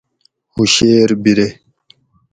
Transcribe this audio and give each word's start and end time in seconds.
ہُوشیر 0.53 1.09
بِرے 1.23 1.47